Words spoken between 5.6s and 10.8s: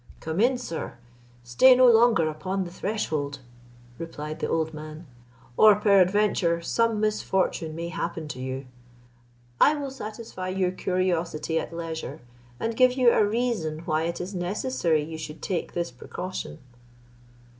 peradventure some misfortune may happen to you. I will satisfy your